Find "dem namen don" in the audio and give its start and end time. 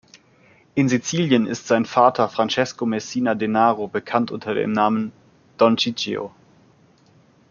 4.55-5.77